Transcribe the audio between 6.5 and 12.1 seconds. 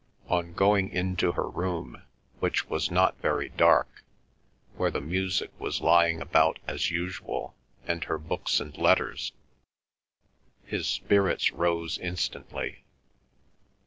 as usual, and her books and letters, his spirits rose